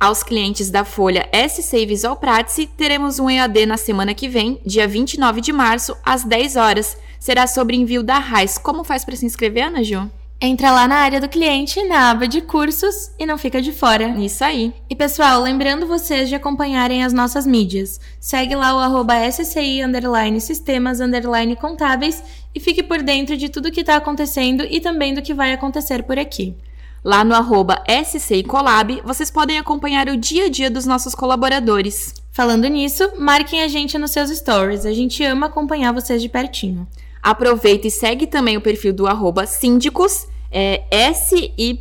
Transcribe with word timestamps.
Aos 0.00 0.22
clientes 0.22 0.70
da 0.70 0.82
Folha 0.82 1.28
SC 1.30 1.84
Visual 1.84 2.16
Pratice, 2.16 2.66
teremos 2.66 3.18
um 3.18 3.28
EAD 3.28 3.66
na 3.66 3.76
semana 3.76 4.14
que 4.14 4.30
vem, 4.30 4.58
dia 4.64 4.88
29 4.88 5.42
de 5.42 5.52
março, 5.52 5.94
às 6.02 6.24
10 6.24 6.56
horas. 6.56 6.96
Será 7.18 7.46
sobre 7.46 7.76
envio 7.76 8.02
da 8.02 8.18
RAIS. 8.18 8.56
Como 8.56 8.82
faz 8.82 9.04
para 9.04 9.14
se 9.14 9.26
inscrever, 9.26 9.66
Ana 9.66 9.84
Ju? 9.84 10.10
Entra 10.40 10.72
lá 10.72 10.88
na 10.88 10.94
área 10.96 11.20
do 11.20 11.28
cliente, 11.28 11.86
na 11.86 12.12
aba 12.12 12.26
de 12.26 12.40
cursos 12.40 13.10
e 13.18 13.26
não 13.26 13.36
fica 13.36 13.60
de 13.60 13.72
fora. 13.72 14.08
Isso 14.18 14.42
aí. 14.42 14.72
E 14.88 14.96
pessoal, 14.96 15.42
lembrando 15.42 15.86
vocês 15.86 16.30
de 16.30 16.34
acompanharem 16.34 17.04
as 17.04 17.12
nossas 17.12 17.46
mídias. 17.46 18.00
Segue 18.18 18.56
lá 18.56 18.74
o 18.74 18.78
arroba 18.78 19.30
SCI 19.30 19.84
underline 19.84 20.40
sistemas 20.40 20.98
underline 21.00 21.54
contábeis 21.56 22.22
e 22.54 22.58
fique 22.58 22.82
por 22.82 23.02
dentro 23.02 23.36
de 23.36 23.50
tudo 23.50 23.70
que 23.70 23.82
está 23.82 23.96
acontecendo 23.96 24.64
e 24.64 24.80
também 24.80 25.12
do 25.12 25.20
que 25.20 25.34
vai 25.34 25.52
acontecer 25.52 26.04
por 26.04 26.18
aqui. 26.18 26.56
Lá 27.02 27.24
no 27.24 27.34
arroba 27.34 27.82
SCIColab, 27.88 29.00
vocês 29.04 29.30
podem 29.30 29.58
acompanhar 29.58 30.08
o 30.08 30.18
dia 30.18 30.44
a 30.44 30.48
dia 30.50 30.70
dos 30.70 30.84
nossos 30.84 31.14
colaboradores. 31.14 32.12
Falando 32.30 32.68
nisso, 32.68 33.10
marquem 33.18 33.62
a 33.62 33.68
gente 33.68 33.96
nos 33.96 34.10
seus 34.10 34.30
stories. 34.30 34.84
A 34.84 34.92
gente 34.92 35.24
ama 35.24 35.46
acompanhar 35.46 35.94
vocês 35.94 36.20
de 36.20 36.28
pertinho. 36.28 36.86
Aproveita 37.22 37.86
e 37.86 37.90
segue 37.90 38.26
também 38.26 38.58
o 38.58 38.60
perfil 38.60 38.92
do 38.92 39.06
arroba 39.06 39.46
síndicos, 39.46 40.26
é 40.50 40.82
S-Y-Y, 40.90 41.78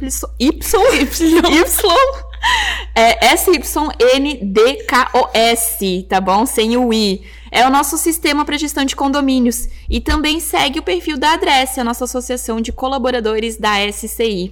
é 2.95 3.33
S-Y-N-D-K-O-S, 3.33 3.65
tá 6.07 6.21
bom? 6.21 6.45
Sem 6.45 6.77
o 6.77 6.93
I. 6.93 7.21
É 7.51 7.65
o 7.65 7.69
nosso 7.69 7.97
sistema 7.97 8.45
para 8.45 8.57
gestão 8.57 8.85
de 8.85 8.95
condomínios. 8.95 9.67
E 9.89 9.99
também 9.99 10.39
segue 10.39 10.79
o 10.79 10.83
perfil 10.83 11.17
da 11.17 11.33
Adresse, 11.33 11.79
a 11.79 11.83
nossa 11.83 12.05
associação 12.05 12.61
de 12.61 12.71
colaboradores 12.71 13.57
da 13.57 13.79
SCI. 13.91 14.51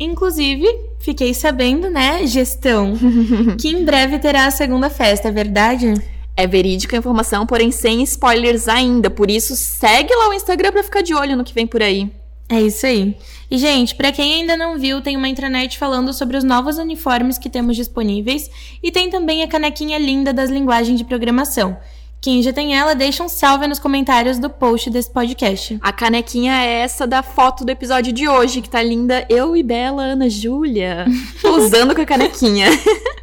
Inclusive, 0.00 0.64
fiquei 1.00 1.34
sabendo, 1.34 1.90
né, 1.90 2.26
gestão, 2.26 2.94
que 3.60 3.68
em 3.68 3.84
breve 3.84 4.18
terá 4.18 4.46
a 4.46 4.50
segunda 4.50 4.88
festa, 4.88 5.28
é 5.28 5.32
verdade? 5.32 5.94
É 6.36 6.46
verídica 6.46 6.96
a 6.96 7.00
informação, 7.00 7.44
porém 7.44 7.72
sem 7.72 8.00
spoilers 8.04 8.68
ainda. 8.68 9.10
Por 9.10 9.28
isso, 9.28 9.56
segue 9.56 10.14
lá 10.14 10.28
o 10.28 10.34
Instagram 10.34 10.70
pra 10.70 10.84
ficar 10.84 11.02
de 11.02 11.12
olho 11.12 11.36
no 11.36 11.42
que 11.42 11.52
vem 11.52 11.66
por 11.66 11.82
aí. 11.82 12.08
É 12.48 12.60
isso 12.62 12.86
aí. 12.86 13.16
E, 13.50 13.58
gente, 13.58 13.94
para 13.94 14.12
quem 14.12 14.34
ainda 14.34 14.56
não 14.56 14.78
viu, 14.78 15.02
tem 15.02 15.16
uma 15.16 15.28
intranet 15.28 15.76
falando 15.76 16.14
sobre 16.14 16.36
os 16.36 16.44
novos 16.44 16.78
uniformes 16.78 17.36
que 17.36 17.50
temos 17.50 17.76
disponíveis 17.76 18.48
e 18.82 18.90
tem 18.90 19.10
também 19.10 19.42
a 19.42 19.48
canequinha 19.48 19.98
linda 19.98 20.32
das 20.32 20.48
linguagens 20.48 20.96
de 20.96 21.04
programação. 21.04 21.76
Quem 22.20 22.42
já 22.42 22.52
tem 22.52 22.76
ela, 22.76 22.96
deixa 22.96 23.22
um 23.22 23.28
salve 23.28 23.68
nos 23.68 23.78
comentários 23.78 24.40
do 24.40 24.50
post 24.50 24.90
desse 24.90 25.08
podcast. 25.08 25.78
A 25.80 25.92
canequinha 25.92 26.52
é 26.52 26.80
essa 26.80 27.06
da 27.06 27.22
foto 27.22 27.64
do 27.64 27.70
episódio 27.70 28.12
de 28.12 28.28
hoje, 28.28 28.60
que 28.60 28.68
tá 28.68 28.82
linda 28.82 29.24
eu 29.28 29.56
e 29.56 29.62
bela 29.62 30.02
Ana 30.02 30.28
Júlia, 30.28 31.06
usando 31.44 31.94
com 31.94 32.00
a 32.00 32.06
canequinha. 32.06 32.66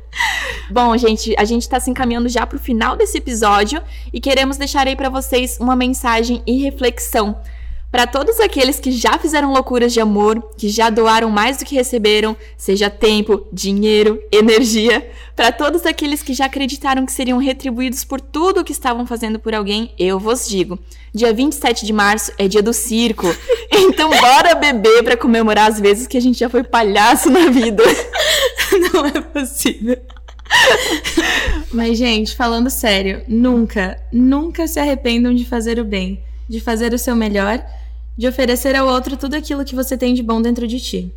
Bom, 0.71 0.95
gente, 0.97 1.35
a 1.37 1.43
gente 1.43 1.67
tá 1.67 1.77
se 1.77 1.91
encaminhando 1.91 2.29
já 2.29 2.47
pro 2.47 2.57
final 2.57 2.95
desse 2.95 3.17
episódio 3.17 3.81
e 4.13 4.21
queremos 4.21 4.55
deixar 4.55 4.87
aí 4.87 4.95
para 4.95 5.09
vocês 5.09 5.57
uma 5.59 5.75
mensagem 5.75 6.41
e 6.47 6.63
reflexão 6.63 7.37
para 7.95 8.05
todos 8.05 8.41
aqueles 8.41 8.77
que 8.77 8.91
já 8.91 9.17
fizeram 9.17 9.53
loucuras 9.53 9.93
de 9.93 10.01
amor, 10.01 10.51
que 10.57 10.67
já 10.67 10.89
doaram 10.89 11.29
mais 11.29 11.55
do 11.55 11.63
que 11.63 11.75
receberam, 11.75 12.35
seja 12.57 12.89
tempo, 12.89 13.47
dinheiro, 13.53 14.21
energia, 14.29 15.09
para 15.33 15.49
todos 15.49 15.85
aqueles 15.85 16.21
que 16.21 16.33
já 16.33 16.43
acreditaram 16.43 17.05
que 17.05 17.13
seriam 17.13 17.37
retribuídos 17.37 18.03
por 18.03 18.19
tudo 18.19 18.59
o 18.59 18.63
que 18.65 18.73
estavam 18.73 19.07
fazendo 19.07 19.39
por 19.39 19.55
alguém, 19.55 19.93
eu 19.97 20.19
vos 20.19 20.45
digo. 20.45 20.77
Dia 21.13 21.31
27 21.31 21.85
de 21.85 21.93
março 21.93 22.33
é 22.37 22.49
dia 22.49 22.61
do 22.61 22.73
circo. 22.73 23.27
Então 23.71 24.09
bora 24.09 24.55
beber 24.55 25.03
para 25.03 25.15
comemorar 25.15 25.69
as 25.69 25.79
vezes 25.79 26.05
que 26.05 26.17
a 26.17 26.21
gente 26.21 26.39
já 26.39 26.49
foi 26.49 26.63
palhaço 26.63 27.29
na 27.29 27.49
vida. 27.49 27.83
Não 28.93 29.05
é 29.05 29.21
possível. 29.21 29.97
Mas, 31.71 31.97
gente, 31.97 32.35
falando 32.35 32.69
sério, 32.69 33.23
nunca, 33.27 33.97
nunca 34.11 34.67
se 34.67 34.79
arrependam 34.79 35.33
de 35.33 35.45
fazer 35.45 35.79
o 35.79 35.85
bem, 35.85 36.21
de 36.47 36.59
fazer 36.59 36.93
o 36.93 36.97
seu 36.97 37.15
melhor 37.15 37.63
de 38.17 38.27
oferecer 38.27 38.75
ao 38.75 38.87
outro 38.87 39.17
tudo 39.17 39.35
aquilo 39.35 39.65
que 39.65 39.75
você 39.75 39.97
tem 39.97 40.13
de 40.13 40.23
bom 40.23 40.41
dentro 40.41 40.67
de 40.67 40.79
ti. 40.79 41.13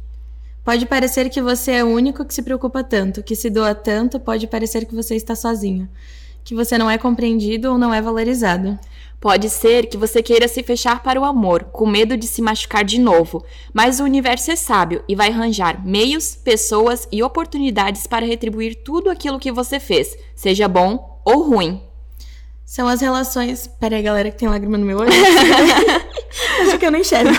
Pode 0.64 0.84
parecer 0.84 1.30
que 1.30 1.40
você 1.40 1.72
é 1.72 1.84
o 1.84 1.88
único 1.88 2.24
que 2.24 2.34
se 2.34 2.42
preocupa 2.42 2.84
tanto, 2.84 3.22
que 3.22 3.34
se 3.34 3.48
doa 3.48 3.74
tanto, 3.74 4.20
pode 4.20 4.46
parecer 4.46 4.84
que 4.84 4.94
você 4.94 5.16
está 5.16 5.34
sozinho, 5.34 5.88
que 6.44 6.54
você 6.54 6.76
não 6.76 6.90
é 6.90 6.98
compreendido 6.98 7.70
ou 7.70 7.78
não 7.78 7.94
é 7.94 8.02
valorizado. 8.02 8.78
Pode 9.20 9.48
ser 9.50 9.86
que 9.86 9.96
você 9.96 10.22
queira 10.22 10.46
se 10.46 10.62
fechar 10.62 11.02
para 11.02 11.20
o 11.20 11.24
amor, 11.24 11.64
com 11.64 11.86
medo 11.86 12.16
de 12.16 12.26
se 12.26 12.40
machucar 12.40 12.84
de 12.84 13.00
novo, 13.00 13.44
mas 13.72 13.98
o 13.98 14.04
universo 14.04 14.50
é 14.50 14.56
sábio 14.56 15.02
e 15.08 15.16
vai 15.16 15.30
arranjar 15.30 15.84
meios, 15.84 16.36
pessoas 16.36 17.08
e 17.10 17.22
oportunidades 17.22 18.06
para 18.06 18.26
retribuir 18.26 18.76
tudo 18.84 19.10
aquilo 19.10 19.40
que 19.40 19.50
você 19.50 19.80
fez, 19.80 20.16
seja 20.36 20.68
bom 20.68 21.20
ou 21.24 21.42
ruim. 21.42 21.82
São 22.64 22.86
as 22.86 23.00
relações. 23.00 23.66
Pera 23.80 23.96
aí, 23.96 24.02
galera, 24.02 24.30
que 24.30 24.36
tem 24.36 24.48
lágrima 24.48 24.76
no 24.76 24.84
meu 24.84 24.98
olho. 24.98 25.10
Eu 26.88 26.92
não 26.92 27.00
enxergo. 27.00 27.30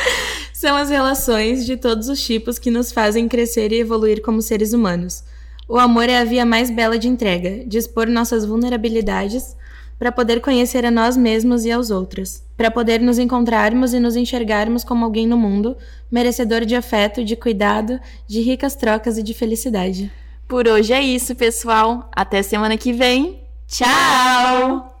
São 0.54 0.74
as 0.74 0.88
relações 0.88 1.66
de 1.66 1.76
todos 1.76 2.08
os 2.08 2.24
tipos 2.24 2.58
que 2.58 2.70
nos 2.70 2.90
fazem 2.90 3.28
crescer 3.28 3.70
e 3.72 3.78
evoluir 3.78 4.22
como 4.22 4.40
seres 4.40 4.72
humanos. 4.72 5.22
O 5.68 5.78
amor 5.78 6.08
é 6.08 6.18
a 6.18 6.24
via 6.24 6.46
mais 6.46 6.70
bela 6.70 6.98
de 6.98 7.06
entrega, 7.06 7.62
de 7.66 7.76
expor 7.76 8.06
nossas 8.06 8.46
vulnerabilidades 8.46 9.54
para 9.98 10.10
poder 10.10 10.40
conhecer 10.40 10.86
a 10.86 10.90
nós 10.90 11.14
mesmos 11.14 11.66
e 11.66 11.70
aos 11.70 11.90
outros, 11.90 12.42
para 12.56 12.70
poder 12.70 13.00
nos 13.02 13.18
encontrarmos 13.18 13.92
e 13.92 14.00
nos 14.00 14.16
enxergarmos 14.16 14.82
como 14.82 15.04
alguém 15.04 15.26
no 15.26 15.36
mundo, 15.36 15.76
merecedor 16.10 16.64
de 16.64 16.74
afeto, 16.74 17.22
de 17.22 17.36
cuidado, 17.36 18.00
de 18.26 18.40
ricas 18.40 18.74
trocas 18.74 19.18
e 19.18 19.22
de 19.22 19.34
felicidade. 19.34 20.10
Por 20.48 20.66
hoje 20.66 20.94
é 20.94 21.02
isso, 21.02 21.34
pessoal. 21.34 22.08
Até 22.16 22.42
semana 22.42 22.78
que 22.78 22.94
vem. 22.94 23.40
Tchau! 23.68 24.95